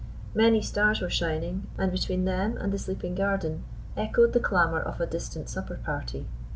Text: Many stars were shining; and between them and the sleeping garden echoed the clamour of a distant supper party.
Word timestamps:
Many 0.33 0.63
stars 0.63 0.99
were 0.99 1.11
shining; 1.11 1.67
and 1.77 1.91
between 1.91 2.25
them 2.25 2.57
and 2.57 2.73
the 2.73 2.79
sleeping 2.79 3.13
garden 3.13 3.63
echoed 3.95 4.33
the 4.33 4.39
clamour 4.39 4.81
of 4.81 4.99
a 4.99 5.05
distant 5.05 5.47
supper 5.47 5.75
party. 5.75 6.25